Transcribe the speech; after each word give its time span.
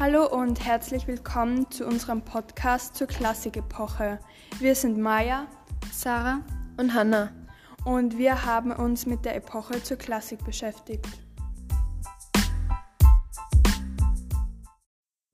Hallo 0.00 0.28
und 0.28 0.64
herzlich 0.64 1.08
willkommen 1.08 1.68
zu 1.72 1.84
unserem 1.84 2.22
Podcast 2.22 2.94
zur 2.94 3.08
Klassikepoche. 3.08 4.20
Wir 4.60 4.76
sind 4.76 4.96
Maya, 4.96 5.48
Sarah 5.92 6.40
und 6.76 6.94
Hannah 6.94 7.32
und 7.84 8.16
wir 8.16 8.44
haben 8.44 8.70
uns 8.70 9.06
mit 9.06 9.24
der 9.24 9.34
Epoche 9.34 9.82
zur 9.82 9.96
Klassik 9.96 10.44
beschäftigt. 10.44 11.04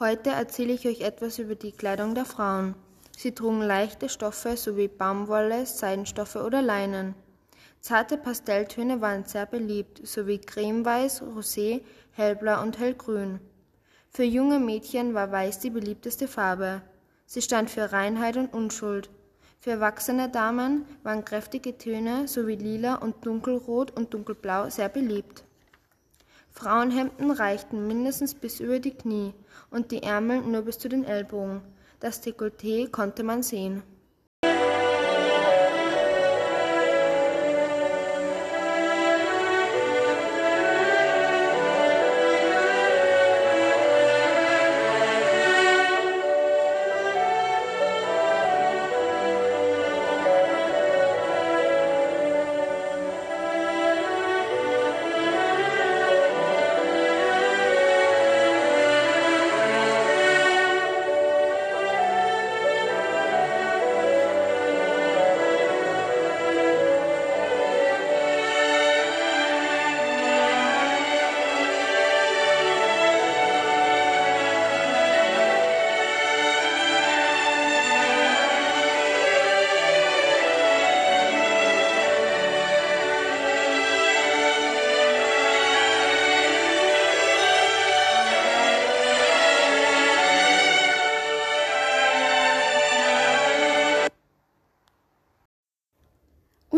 Heute 0.01 0.31
erzähle 0.31 0.73
ich 0.73 0.89
euch 0.89 1.03
etwas 1.03 1.39
über 1.39 1.57
die 1.57 1.73
Kleidung 1.73 2.15
der 2.15 2.25
Frauen. 2.25 2.75
Sie 3.15 3.35
trugen 3.35 3.61
leichte 3.61 4.09
Stoffe 4.09 4.57
sowie 4.57 4.89
Baumwolle, 4.89 5.67
Seidenstoffe 5.67 6.37
oder 6.37 6.63
Leinen. 6.63 7.15
Zarte 7.83 8.17
Pastelltöne 8.17 9.03
waren 9.03 9.27
sehr 9.27 9.45
beliebt, 9.45 10.01
sowie 10.07 10.39
cremeweiß, 10.39 11.21
rosé, 11.21 11.83
hellblau 12.13 12.63
und 12.63 12.79
hellgrün. 12.79 13.41
Für 14.17 14.23
junge 14.23 14.61
Mädchen 14.61 15.13
war 15.13 15.33
weiß 15.33 15.59
die 15.59 15.71
beliebteste 15.71 16.29
Farbe. 16.29 16.83
Sie 17.27 17.43
stand 17.43 17.69
für 17.69 17.91
Reinheit 17.91 18.37
und 18.37 18.55
Unschuld. 18.55 19.11
Für 19.59 19.71
erwachsene 19.71 20.29
Damen 20.29 20.87
waren 21.03 21.25
kräftige 21.25 21.77
Töne 21.77 22.29
sowie 22.29 22.55
lila 22.55 22.95
und 22.95 23.27
dunkelrot 23.27 23.91
und 23.91 24.15
dunkelblau 24.15 24.71
sehr 24.71 24.89
beliebt. 24.89 25.43
Frauenhemden 26.53 27.33
reichten 27.33 27.89
mindestens 27.89 28.37
bis 28.37 28.61
über 28.61 28.79
die 28.79 28.95
Knie 28.95 29.35
und 29.73 29.91
die 29.91 30.05
Ärmel 30.05 30.43
nur 30.43 30.63
bis 30.63 30.79
zu 30.79 30.89
den 30.89 31.03
Ellbogen. 31.03 31.61
Das 31.99 32.23
Dekolleté 32.23 32.89
konnte 32.89 33.25
man 33.25 33.43
sehen. 33.43 33.83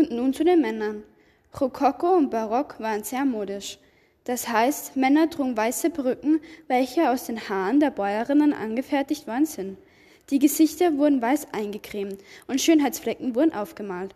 Und 0.07 0.15
nun 0.15 0.33
zu 0.33 0.45
den 0.45 0.61
Männern. 0.61 1.03
Rokoko 1.59 2.15
und 2.15 2.29
Barock 2.29 2.79
waren 2.79 3.03
sehr 3.03 3.25
modisch. 3.25 3.77
Das 4.23 4.47
heißt, 4.47 4.95
Männer 4.95 5.29
trugen 5.29 5.57
weiße 5.57 5.89
Perücken, 5.89 6.39
welche 6.67 7.09
aus 7.09 7.25
den 7.25 7.49
Haaren 7.49 7.81
der 7.81 7.91
Bäuerinnen 7.91 8.53
angefertigt 8.53 9.27
worden 9.27 9.45
sind. 9.45 9.77
Die 10.29 10.39
Gesichter 10.39 10.97
wurden 10.97 11.21
weiß 11.21 11.47
eingecremt 11.53 12.21
und 12.47 12.61
Schönheitsflecken 12.61 13.35
wurden 13.35 13.53
aufgemalt. 13.53 14.15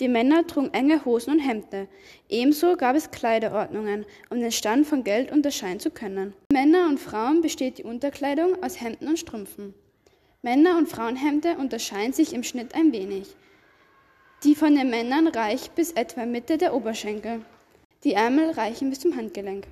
Die 0.00 0.08
Männer 0.08 0.46
trugen 0.48 0.74
enge 0.74 1.04
Hosen 1.04 1.34
und 1.34 1.40
Hemden. 1.40 1.86
Ebenso 2.28 2.76
gab 2.76 2.96
es 2.96 3.12
Kleiderordnungen, 3.12 4.06
um 4.30 4.40
den 4.40 4.50
Stand 4.50 4.86
von 4.86 5.04
Geld 5.04 5.30
unterscheiden 5.30 5.78
zu 5.78 5.90
können. 5.90 6.32
Männer 6.52 6.88
und 6.88 6.98
Frauen 6.98 7.40
besteht 7.40 7.78
die 7.78 7.84
Unterkleidung 7.84 8.60
aus 8.64 8.80
Hemden 8.80 9.06
und 9.06 9.18
Strümpfen. 9.18 9.74
Männer- 10.42 10.76
und 10.76 10.88
Frauenhemden 10.88 11.56
unterscheiden 11.58 12.14
sich 12.14 12.32
im 12.32 12.42
Schnitt 12.42 12.74
ein 12.74 12.92
wenig. 12.92 13.36
Die 14.42 14.54
von 14.54 14.74
den 14.74 14.88
Männern 14.88 15.28
reicht 15.28 15.74
bis 15.74 15.92
etwa 15.92 16.24
Mitte 16.24 16.56
der 16.56 16.72
Oberschenkel. 16.72 17.42
Die 18.04 18.14
Ärmel 18.14 18.52
reichen 18.52 18.88
bis 18.88 19.00
zum 19.00 19.14
Handgelenk. 19.14 19.66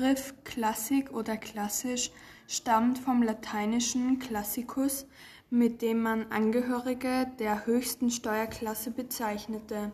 Begriff 0.00 0.32
Klassik 0.44 1.12
oder 1.12 1.36
klassisch 1.36 2.10
stammt 2.48 2.98
vom 2.98 3.22
lateinischen 3.22 4.18
classicus, 4.18 5.06
mit 5.50 5.82
dem 5.82 6.00
man 6.00 6.32
Angehörige 6.32 7.30
der 7.38 7.66
höchsten 7.66 8.10
Steuerklasse 8.10 8.92
bezeichnete. 8.92 9.92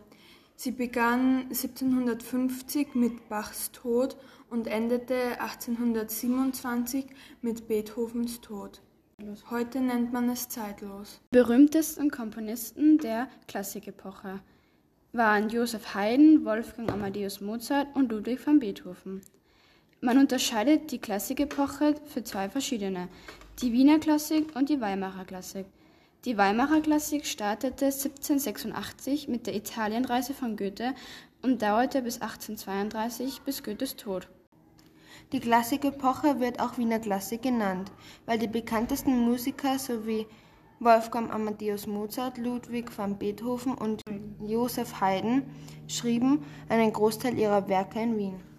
Sie 0.55 0.71
begann 0.71 1.47
1750 1.49 2.95
mit 2.95 3.27
Bachs 3.27 3.73
Tod 3.73 4.15
und 4.49 4.67
endete 4.67 5.41
1827 5.41 7.07
mit 7.41 7.67
Beethovens 7.67 8.39
Tod. 8.39 8.81
Heute 9.49 9.81
nennt 9.81 10.13
man 10.13 10.29
es 10.29 10.47
zeitlos. 10.47 11.19
Berühmtesten 11.31 12.09
Komponisten 12.11 12.97
der 12.97 13.27
Klassikepoche 13.49 14.39
waren 15.11 15.49
Joseph 15.49 15.95
Haydn, 15.95 16.45
Wolfgang 16.45 16.93
Amadeus 16.93 17.41
Mozart 17.41 17.93
und 17.93 18.09
Ludwig 18.09 18.45
van 18.47 18.59
Beethoven. 18.59 19.21
Man 19.99 20.19
unterscheidet 20.19 20.91
die 20.91 20.99
Klassikepoche 20.99 21.95
für 22.05 22.23
zwei 22.23 22.49
verschiedene, 22.49 23.07
die 23.61 23.73
Wiener 23.73 23.97
Klassik 23.97 24.55
und 24.55 24.69
die 24.69 24.79
Weimarer 24.79 25.25
Klassik. 25.25 25.65
Die 26.23 26.37
Weimarer 26.37 26.81
Klassik 26.81 27.25
startete 27.25 27.85
1786 27.85 29.27
mit 29.27 29.47
der 29.47 29.55
Italienreise 29.55 30.35
von 30.35 30.55
Goethe 30.55 30.93
und 31.41 31.63
dauerte 31.63 32.03
bis 32.03 32.21
1832 32.21 33.41
bis 33.41 33.63
Goethes 33.63 33.95
Tod. 33.95 34.27
Die 35.31 35.39
Klassikepoche 35.39 36.39
wird 36.39 36.59
auch 36.59 36.77
Wiener 36.77 36.99
Klassik 36.99 37.41
genannt, 37.41 37.91
weil 38.27 38.37
die 38.37 38.47
bekanntesten 38.47 39.17
Musiker 39.17 39.79
sowie 39.79 40.27
Wolfgang 40.79 41.33
Amadeus 41.33 41.87
Mozart, 41.87 42.37
Ludwig 42.37 42.95
van 42.95 43.17
Beethoven 43.17 43.73
und 43.73 44.03
Joseph 44.45 45.01
Haydn 45.01 45.41
schrieben 45.87 46.45
einen 46.69 46.93
Großteil 46.93 47.35
ihrer 47.35 47.67
Werke 47.67 47.99
in 47.99 48.15
Wien. 48.15 48.56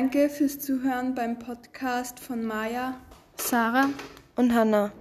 Danke 0.00 0.30
fürs 0.30 0.58
Zuhören 0.58 1.14
beim 1.14 1.38
Podcast 1.38 2.20
von 2.20 2.42
Maya, 2.42 2.94
Sarah 3.36 3.90
und 4.34 4.54
Hannah. 4.54 4.92